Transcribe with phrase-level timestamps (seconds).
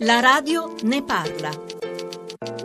[0.00, 1.50] La radio ne parla.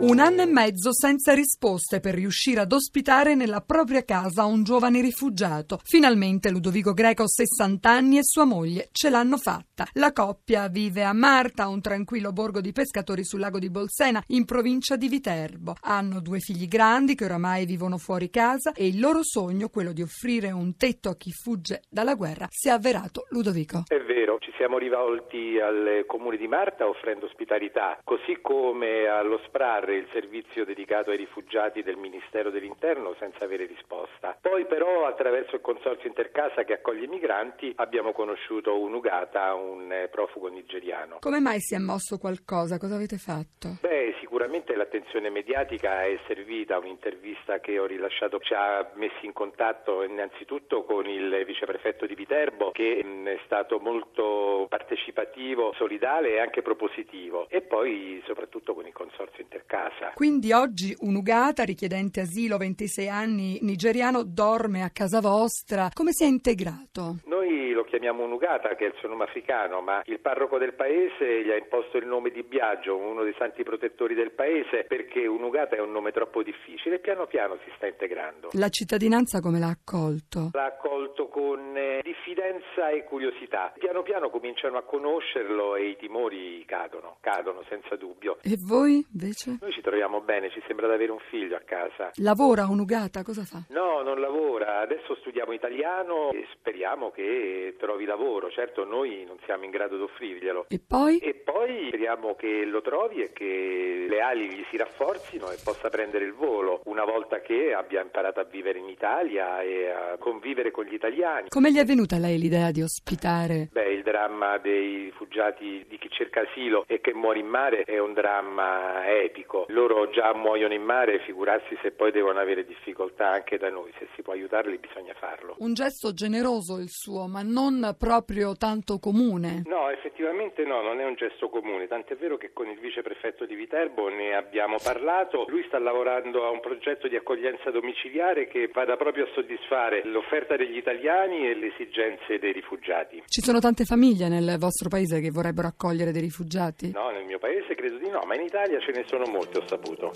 [0.02, 5.02] Un anno e mezzo senza risposte per riuscire ad ospitare nella propria casa un giovane
[5.02, 5.78] rifugiato.
[5.84, 9.84] Finalmente Ludovico Greco, 60 anni, e sua moglie ce l'hanno fatta.
[9.92, 14.46] La coppia vive a Marta, un tranquillo borgo di pescatori sul lago di Bolsena, in
[14.46, 15.74] provincia di Viterbo.
[15.82, 20.00] Hanno due figli grandi che oramai vivono fuori casa e il loro sogno, quello di
[20.00, 23.26] offrire un tetto a chi fugge dalla guerra, si è avverato.
[23.28, 23.82] Ludovico.
[23.86, 29.88] È vero, ci siamo rivolti al comune di Marta offrendo ospitalità, così come allo SPRAR,
[29.96, 34.36] il servizio dedicato ai rifugiati del Ministero dell'Interno, senza avere risposta.
[34.40, 40.48] Poi però attraverso il consorzio Intercasa che accoglie i migranti abbiamo conosciuto un'Ugata, un profugo
[40.48, 41.18] nigeriano.
[41.20, 42.78] Come mai si è mosso qualcosa?
[42.78, 43.78] Cosa avete fatto?
[43.80, 50.02] Beh, sicuramente l'attenzione mediatica è servita, un'intervista che ho rilasciato ci ha messi in contatto
[50.02, 56.62] innanzitutto con il viceprefetto di Viterbo che mh, è stato molto partecipativo, solidale e anche
[56.62, 59.79] propositivo e poi soprattutto con il consorzio Intercasa.
[60.14, 65.88] Quindi oggi un'Ugata richiedente asilo, 26 anni, nigeriano, dorme a casa vostra.
[65.92, 67.20] Come si è integrato?
[67.24, 71.42] Noi lo chiamiamo un'Ugata che è il suo nome africano, ma il parroco del paese
[71.44, 75.76] gli ha imposto il nome di Biagio, uno dei santi protettori del paese, perché un'Ugata
[75.76, 78.50] è un nome troppo difficile e piano piano si sta integrando.
[78.52, 80.50] La cittadinanza come l'ha accolto?
[80.52, 83.72] L'ha accolto con eh, diffidenza e curiosità.
[83.78, 88.38] Piano piano cominciano a conoscerlo e i timori cadono, cadono senza dubbio.
[88.42, 89.56] E voi invece?
[89.60, 92.10] Noi ci troviamo bene, ci sembra di avere un figlio a casa.
[92.16, 93.22] Lavora un'Ugata?
[93.22, 93.62] Cosa fa?
[93.68, 98.50] No, non lavora, adesso studiamo italiano e speriamo che trovi lavoro.
[98.50, 100.66] Certo, noi non siamo in grado di offrirglielo.
[100.68, 101.18] E poi?
[101.18, 105.88] E poi speriamo che lo trovi e che le ali gli si rafforzino e possa
[105.88, 110.70] prendere il volo una volta che abbia imparato a vivere in Italia e a convivere
[110.70, 111.48] con gli italiani.
[111.48, 113.68] Come gli è venuta a lei l'idea di ospitare?
[113.70, 117.98] Beh, il dramma dei rifugiati, di chi cerca asilo e che muore in mare è
[117.98, 119.59] un dramma epico.
[119.68, 123.92] Loro già muoiono in mare, figurarsi se poi devono avere difficoltà anche da noi.
[123.98, 125.54] Se si può aiutarli bisogna farlo.
[125.58, 129.62] Un gesto generoso il suo, ma non proprio tanto comune.
[129.66, 133.54] No, effettivamente no, non è un gesto comune, tant'è vero che con il viceprefetto di
[133.54, 135.44] Viterbo ne abbiamo parlato.
[135.48, 140.56] Lui sta lavorando a un progetto di accoglienza domiciliare che vada proprio a soddisfare l'offerta
[140.56, 143.22] degli italiani e le esigenze dei rifugiati.
[143.26, 146.90] Ci sono tante famiglie nel vostro paese che vorrebbero accogliere dei rifugiati?
[146.92, 149.66] No, nel mio paese credo di no, ma in Italia ce ne sono molte, ho
[149.66, 150.12] saputo.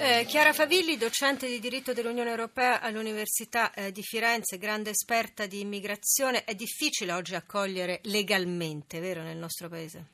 [0.00, 5.60] Eh, Chiara Favilli, docente di diritto dell'Unione Europea all'Università eh, di Firenze, grande esperta di
[5.60, 6.44] immigrazione.
[6.44, 10.04] È difficile oggi accogliere legalmente, vero, nel nostro paese?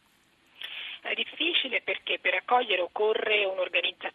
[1.03, 4.14] È difficile perché per accogliere occorre un'organizzazione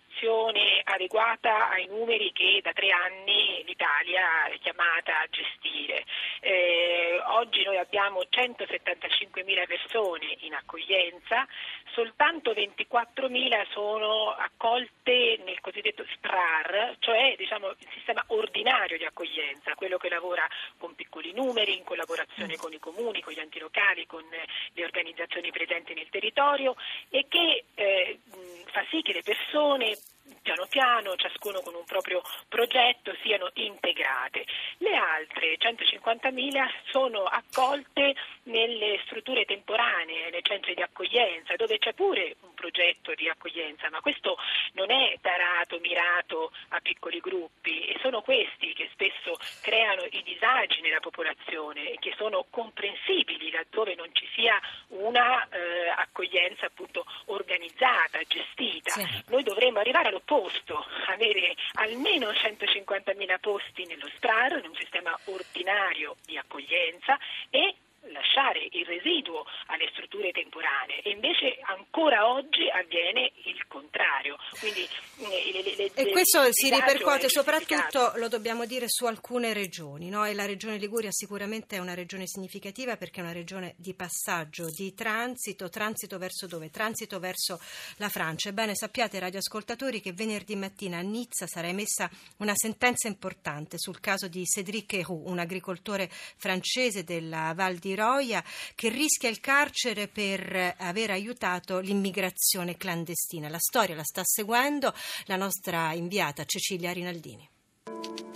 [0.83, 6.03] adeguata ai numeri che da tre anni l'Italia è chiamata a gestire.
[6.41, 11.47] Eh, oggi noi abbiamo 175.000 persone in accoglienza,
[11.93, 19.97] soltanto 24.000 sono accolte nel cosiddetto SPRAR, cioè diciamo, il sistema ordinario di accoglienza, quello
[19.97, 20.45] che lavora
[20.77, 25.51] con piccoli numeri, in collaborazione con i comuni, con gli enti locali, con le organizzazioni
[25.51, 26.75] presenti nel territorio
[27.09, 28.19] e che eh,
[28.65, 29.95] fa sì che le persone
[30.41, 34.45] piano piano, ciascuno con un proprio progetto, siano integrate.
[34.77, 38.15] Le altre 150.000 sono accolte
[38.49, 44.01] nelle strutture temporanee, nei centri di accoglienza, dove c'è pure un progetto di accoglienza, ma
[44.01, 44.37] questo
[44.73, 50.81] non è tarato, mirato a piccoli gruppi e sono questi che spesso creano i disagi
[50.81, 58.19] nella popolazione e che sono comprensibili laddove non ci sia una eh, accoglienza appunto organizzata,
[58.27, 58.91] gestita.
[58.91, 59.23] Sì.
[59.27, 66.37] Noi dovremmo arrivare all'opposto, avere almeno 150.000 posti nello SPRAR, in un sistema ordinario di
[66.37, 67.17] accoglienza
[67.49, 67.75] e
[68.11, 74.37] lasciare il residuo alle strutture temporanee e invece ancora oggi avviene il contrario.
[74.59, 74.87] Quindi,
[75.17, 80.25] le, le, le, e questo si ripercuote soprattutto, lo dobbiamo dire, su alcune regioni no?
[80.25, 84.69] e la regione Liguria sicuramente è una regione significativa perché è una regione di passaggio,
[84.69, 86.69] di transito, transito verso dove?
[86.69, 87.59] Transito verso
[87.97, 88.49] la Francia.
[88.49, 94.27] Ebbene sappiate radioascoltatori che venerdì mattina a Nizza sarà emessa una sentenza importante sul caso
[94.27, 98.43] di Cédric Héroux, un agricoltore francese della Val di Roia
[98.75, 103.49] che rischia il carcere per aver aiutato l'immigrazione clandestina.
[103.49, 104.93] La storia la sta seguendo
[105.25, 107.47] la nostra inviata Cecilia Rinaldini.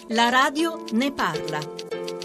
[0.10, 2.23] La radio ne parla.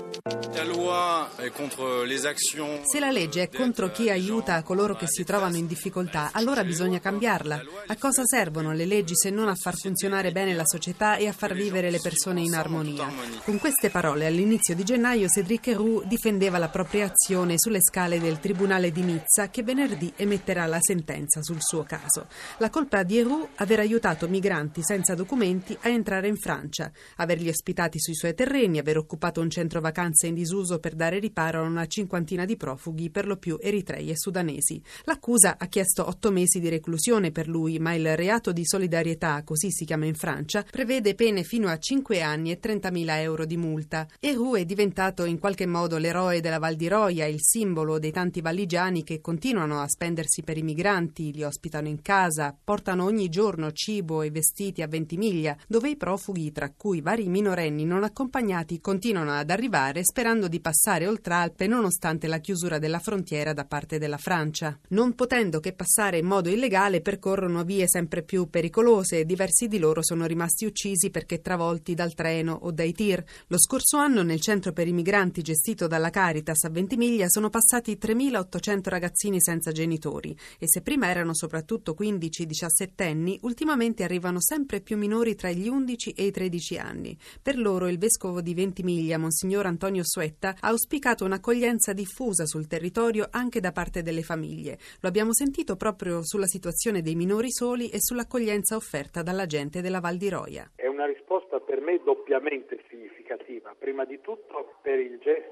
[2.82, 7.00] Se la legge è contro chi aiuta coloro che si trovano in difficoltà, allora bisogna
[7.00, 7.62] cambiarla.
[7.86, 11.32] A cosa servono le leggi se non a far funzionare bene la società e a
[11.32, 13.10] far vivere le persone in armonia?
[13.44, 18.38] Con queste parole all'inizio di gennaio Cédric Roux difendeva la propria azione sulle scale del
[18.38, 22.26] Tribunale di Nizza che venerdì emetterà la sentenza sul suo caso.
[22.58, 27.98] La colpa di Roux aver aiutato migranti senza documenti a entrare in Francia, averli ospitati
[27.98, 31.86] sui suoi terreni, aver occupato un centro vacanze in disuso per dare riparo a una
[31.86, 34.82] cinquantina di profughi, per lo più eritrei e sudanesi.
[35.04, 39.70] L'accusa ha chiesto otto mesi di reclusione per lui, ma il reato di solidarietà, così
[39.70, 44.06] si chiama in Francia, prevede pene fino a cinque anni e 30.000 euro di multa.
[44.20, 48.40] Eru è diventato in qualche modo l'eroe della Val di Roia, il simbolo dei tanti
[48.40, 53.72] valligiani che continuano a spendersi per i migranti, li ospitano in casa, portano ogni giorno
[53.72, 59.32] cibo e vestiti a Ventimiglia, dove i profughi, tra cui vari minorenni non accompagnati, continuano
[59.32, 64.16] ad arrivare sperando di passare oltre Alpe nonostante la chiusura della frontiera da parte della
[64.16, 64.78] Francia.
[64.88, 69.78] Non potendo che passare in modo illegale, percorrono vie sempre più pericolose e diversi di
[69.78, 73.22] loro sono rimasti uccisi perché travolti dal treno o dai tir.
[73.48, 77.98] Lo scorso anno nel centro per i migranti gestito dalla Caritas a Ventimiglia sono passati
[78.00, 84.96] 3.800 ragazzini senza genitori e se prima erano soprattutto 15-17 anni, ultimamente arrivano sempre più
[84.96, 87.18] minori tra gli 11 e i 13 anni.
[87.42, 93.28] Per loro il vescovo di Ventimiglia, Monsignor Antonio Suetta, ha auspicato un'accoglienza diffusa sul territorio
[93.30, 94.78] anche da parte delle famiglie.
[95.00, 100.00] Lo abbiamo sentito proprio sulla situazione dei minori soli e sull'accoglienza offerta dalla gente della
[100.00, 100.70] Val di Roia.
[100.74, 103.74] È una risposta per me doppiamente significativa.
[103.78, 105.47] Prima di tutto per il gesto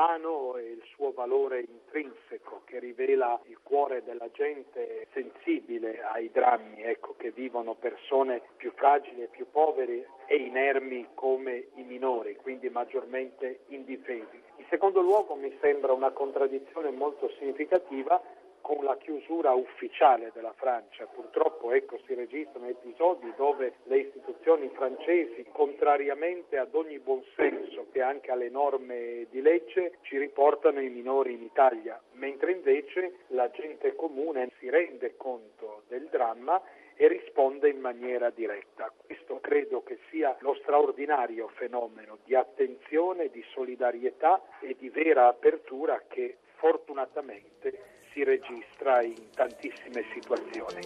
[0.00, 6.82] umano e il suo valore intrinseco che rivela il cuore della gente sensibile ai drammi
[6.82, 12.70] ecco, che vivono persone più fragili e più povere e inermi come i minori, quindi
[12.70, 14.40] maggiormente indifesi.
[14.56, 18.22] In secondo luogo mi sembra una contraddizione molto significativa
[18.70, 21.04] con la chiusura ufficiale della Francia.
[21.06, 28.30] Purtroppo ecco, si registrano episodi dove le istituzioni francesi, contrariamente ad ogni buonsenso e anche
[28.30, 34.52] alle norme di legge, ci riportano i minori in Italia, mentre invece la gente comune
[34.60, 36.62] si rende conto del dramma
[36.94, 38.92] e risponde in maniera diretta.
[39.04, 46.00] Questo credo che sia lo straordinario fenomeno di attenzione, di solidarietà e di vera apertura
[46.06, 47.98] che fortunatamente
[48.30, 50.80] registra in tantissime situazioni.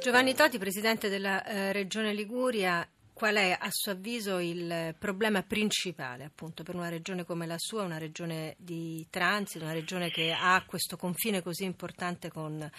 [0.00, 6.24] Giovanni Toti, Presidente della eh, Regione Liguria, qual è a suo avviso il problema principale
[6.24, 10.62] appunto per una regione come la sua, una regione di transito, una regione che ha
[10.64, 12.70] questo confine così importante con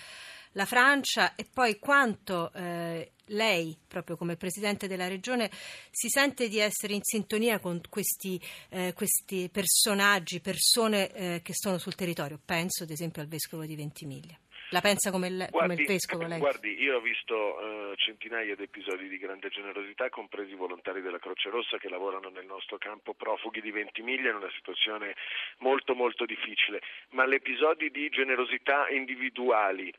[0.53, 5.49] la Francia e poi quanto eh, lei, proprio come Presidente della Regione,
[5.91, 11.77] si sente di essere in sintonia con questi, eh, questi personaggi, persone eh, che sono
[11.77, 12.39] sul territorio.
[12.43, 14.37] Penso ad esempio al Vescovo di Ventimiglia.
[14.71, 16.37] La pensa come il, guardi, come il vescovo lei?
[16.37, 21.17] Guardi, io ho visto uh, centinaia di episodi di grande generosità, compresi i volontari della
[21.17, 25.15] Croce Rossa che lavorano nel nostro campo profughi di Ventimiglia in una situazione
[25.59, 26.81] molto molto difficile,
[27.11, 29.91] ma gli episodi di generosità individuali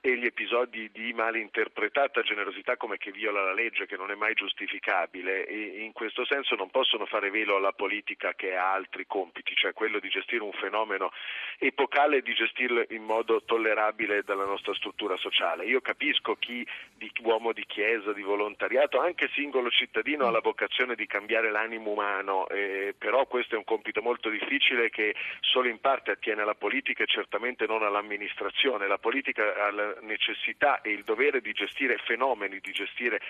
[0.00, 4.34] e gli episodi di malinterpretata generosità come che viola la legge, che non è mai
[4.34, 9.54] giustificabile, e in questo senso non possono fare velo alla politica che ha altri compiti,
[9.54, 11.12] cioè quello di gestire un fenomeno
[11.58, 15.64] epocale e di gestirlo in modo tollerabile dalla nostra struttura sociale.
[15.64, 20.94] Io capisco chi, di, uomo di chiesa, di volontariato, anche singolo cittadino ha la vocazione
[20.94, 25.80] di cambiare l'animo umano, eh, però questo è un compito molto difficile che solo in
[25.80, 28.86] parte attiene alla politica e certamente non all'amministrazione.
[28.86, 33.20] La politica ha necessità e il dovere di gestire fenomeni, di gestire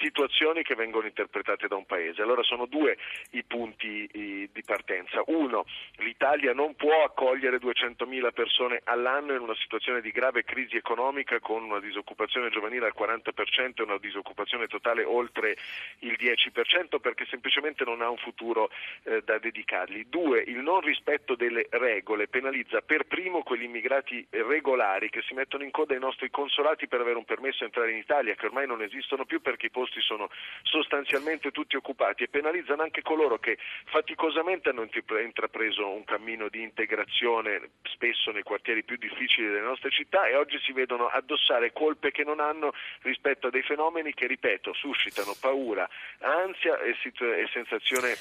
[0.00, 2.22] situazioni che vengono interpretate da un paese.
[2.22, 2.96] Allora sono due
[3.30, 5.22] i punti di partenza.
[5.26, 5.64] Uno,
[5.96, 11.62] l'Italia non può accogliere 200.000 persone all'anno in una situazione di grave crisi economica con
[11.62, 15.56] una disoccupazione giovanile al 40% e una disoccupazione totale oltre
[16.00, 18.70] il 10% perché semplicemente non ha un futuro
[19.04, 20.06] eh, da dedicargli.
[20.06, 25.64] Due, il non rispetto delle regole penalizza per primo quegli immigrati regolari che si mettono
[25.64, 28.66] in coda ai nostri consolati per avere un permesso di entrare in Italia, che ormai
[28.66, 30.30] non esistono più perché i posti sono
[30.62, 34.88] sostanzialmente tutti occupati e penalizzano anche coloro che faticosamente hanno
[35.22, 40.58] intrapreso un cammino di integrazione, spesso nei quartieri più difficili delle nostre città e oggi
[40.60, 42.72] si vedono addossare colpe che non hanno
[43.02, 45.88] rispetto a dei fenomeni che, ripeto, suscitano paura,
[46.20, 48.16] ansia e, e sensazione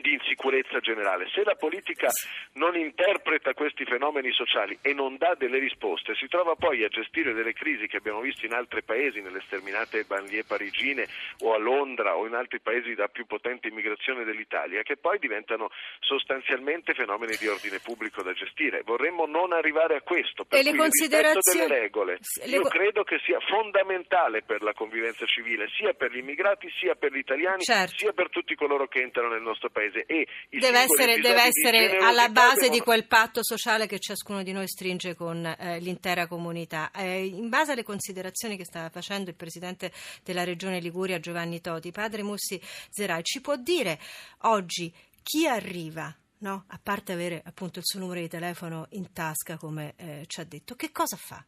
[0.00, 1.28] di insicurezza generale.
[1.32, 2.08] Se la politica
[2.54, 7.32] non interpreta questi fenomeni sociali e non dà delle risposte, si trova poi a gestire
[7.32, 11.06] delle crisi che abbiamo visto in altri paesi, nelle sterminate banlieue parigine
[11.40, 15.70] o a Londra o in altri paesi da più potente immigrazione dell'Italia, che poi diventano
[16.00, 18.82] sostanzialmente fenomeni di ordine pubblico da gestire.
[18.84, 21.66] Vorremmo non arrivare a questo, per e le considerazioni...
[21.66, 22.18] delle regole.
[22.46, 27.12] Io credo che sia fondamentale per la convivenza civile, sia per gli immigrati, sia per
[27.12, 27.96] gli italiani, certo.
[27.96, 29.85] sia per tutti coloro che entrano nel nostro paese.
[30.06, 30.26] E
[30.58, 32.74] deve essere, deve essere alla base devono...
[32.74, 36.90] di quel patto sociale che ciascuno di noi stringe con eh, l'intera comunità.
[36.90, 41.90] Eh, in base alle considerazioni che stava facendo il Presidente della Regione Liguria, Giovanni Toti,
[41.90, 43.98] Padre Mussi Zerai, ci può dire
[44.42, 46.64] oggi chi arriva no?
[46.68, 50.44] a parte avere appunto il suo numero di telefono in tasca, come eh, ci ha
[50.44, 51.44] detto, che cosa fa?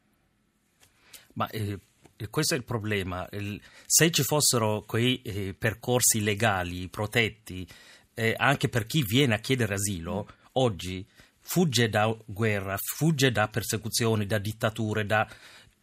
[1.35, 1.79] Ma eh,
[2.31, 3.29] questo è il problema.
[3.87, 7.67] se ci fossero quei eh, percorsi legali protetti
[8.19, 11.07] eh, anche per chi viene a chiedere asilo, oggi
[11.41, 15.27] fugge da guerra, fugge da persecuzioni, da dittature, da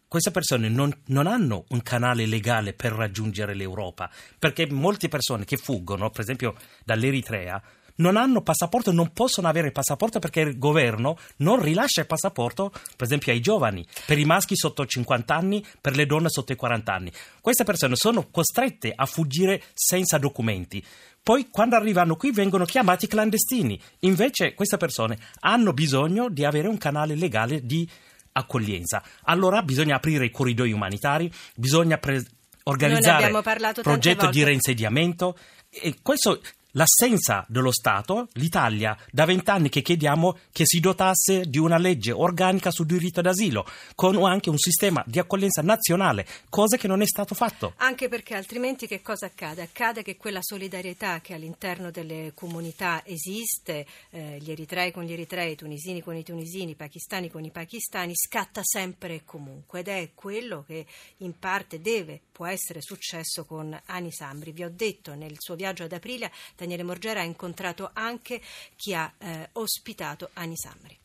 [0.06, 5.56] queste persone non, non, hanno un canale legale per raggiungere l'Europa, perché molte persone che
[5.56, 7.62] fuggono, per esempio dall'Eritrea,
[7.98, 13.06] non hanno passaporto, non possono avere passaporto perché il governo non rilascia il passaporto, per
[13.06, 16.94] esempio, ai giovani, per i maschi sotto 50 anni, per le donne sotto i 40
[16.94, 17.12] anni.
[17.42, 20.84] Queste persone sono costrette a fuggire senza documenti.
[21.22, 23.80] Poi quando arrivano qui vengono chiamati clandestini.
[24.02, 27.90] Invece queste persone hanno bisogno di avere un canale legale di
[28.34, 29.02] accoglienza.
[29.24, 32.24] Allora bisogna aprire i corridoi umanitari, bisogna pre-
[32.64, 33.42] organizzare un
[33.82, 35.38] progetto di reinsediamento
[35.70, 36.42] e questo
[36.75, 42.72] l'assenza dello Stato, l'Italia da vent'anni che chiediamo che si dotasse di una legge organica
[42.72, 43.65] sul diritto d'asilo,
[43.96, 47.74] con anche un sistema di accoglienza nazionale, cosa che non è stato fatto.
[47.77, 49.62] Anche perché altrimenti che cosa accade?
[49.62, 55.53] Accade che quella solidarietà che all'interno delle comunità esiste, eh, gli eritrei con gli eritrei,
[55.53, 59.88] i tunisini con i tunisini, i pakistani con i pakistani, scatta sempre e comunque ed
[59.88, 60.86] è quello che
[61.17, 64.51] in parte deve, può essere successo con Anis Ambri.
[64.51, 66.29] Vi ho detto nel suo viaggio ad Aprilia
[66.65, 68.41] Daniele Morgera ha incontrato anche
[68.75, 70.98] chi ha eh, ospitato Ani Samri.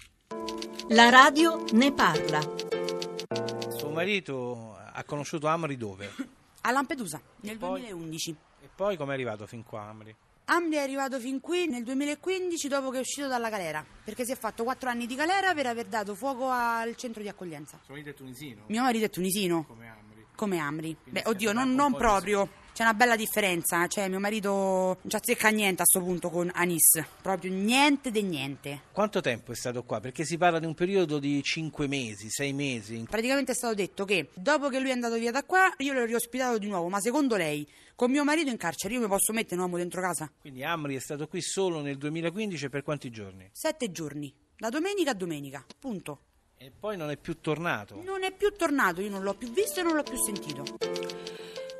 [0.88, 2.40] La radio ne parla.
[3.76, 6.10] Suo marito ha conosciuto Amri dove?
[6.62, 8.36] A Lampedusa, nel poi, 2011.
[8.62, 10.16] E poi come è arrivato fin qua Amri?
[10.46, 14.32] Amri è arrivato fin qui nel 2015 dopo che è uscito dalla galera, perché si
[14.32, 17.78] è fatto quattro anni di galera per aver dato fuoco al centro di accoglienza.
[17.84, 18.64] Suo marito è tunisino?
[18.66, 19.64] Mio marito è tunisino.
[19.66, 20.26] Come Amri?
[20.34, 20.96] Come Amri.
[21.04, 22.48] Beh, oddio, non, non proprio.
[22.80, 26.50] C'è una bella differenza, cioè mio marito non ci azzecca niente a questo punto con
[26.50, 28.84] Anis, proprio niente di niente.
[28.90, 30.00] Quanto tempo è stato qua?
[30.00, 33.04] Perché si parla di un periodo di 5 mesi, 6 mesi.
[33.06, 36.06] Praticamente è stato detto che dopo che lui è andato via da qua io l'ho
[36.06, 39.56] riospitato di nuovo, ma secondo lei con mio marito in carcere io mi posso mettere
[39.56, 40.32] un uomo dentro casa?
[40.40, 43.46] Quindi Amri è stato qui solo nel 2015 per quanti giorni?
[43.52, 46.20] Sette giorni, da domenica a domenica, punto.
[46.56, 48.00] E poi non è più tornato?
[48.02, 50.64] Non è più tornato, io non l'ho più visto e non l'ho più sentito.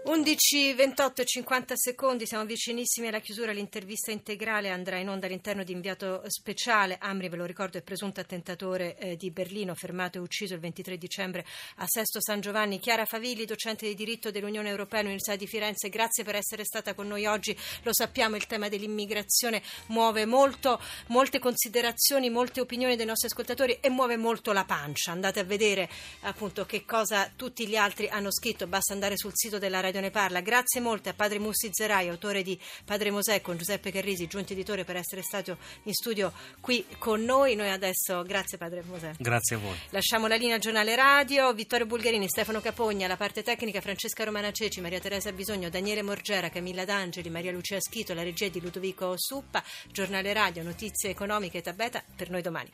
[0.02, 3.52] 11, 28 e 50 secondi, siamo vicinissimi alla chiusura.
[3.52, 6.96] L'intervista integrale andrà in onda all'interno di inviato speciale.
[6.98, 10.96] Amri, ve lo ricordo, è presunto attentatore eh, di Berlino, fermato e ucciso il 23
[10.96, 11.44] dicembre
[11.76, 12.78] a Sesto San Giovanni.
[12.78, 17.06] Chiara Favilli, docente di diritto dell'Unione Europea all'Università di Firenze, grazie per essere stata con
[17.06, 17.54] noi oggi.
[17.82, 23.90] Lo sappiamo, il tema dell'immigrazione muove molto, molte considerazioni, molte opinioni dei nostri ascoltatori e
[23.90, 25.12] muove molto la pancia.
[25.12, 25.90] Andate a vedere
[26.20, 30.00] appunto che cosa tutti gli altri hanno scritto, basta andare sul sito della Radio Radio
[30.00, 30.40] Ne Parla.
[30.40, 34.84] Grazie molte a Padre Mussi Zerai, autore di Padre Mosè, con Giuseppe Carrisi, giunto editore,
[34.84, 37.56] per essere stato in studio qui con noi.
[37.56, 39.14] Noi adesso, grazie Padre Mosè.
[39.18, 39.76] Grazie a voi.
[39.90, 44.80] Lasciamo la linea Giornale Radio, Vittorio Bulgarini, Stefano Capogna, la parte tecnica Francesca Romana Ceci,
[44.80, 49.62] Maria Teresa Bisogno, Daniele Morgera, Camilla D'Angeli, Maria Lucia Schito, la regia di Ludovico Suppa,
[49.90, 52.70] Giornale Radio, Notizie Economiche e Tabeta per noi domani.